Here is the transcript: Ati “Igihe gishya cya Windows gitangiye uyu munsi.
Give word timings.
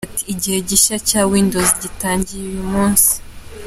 Ati 0.07 0.23
“Igihe 0.33 0.57
gishya 0.69 0.97
cya 1.09 1.21
Windows 1.31 1.71
gitangiye 1.83 2.43
uyu 2.51 2.65
munsi. 2.71 3.11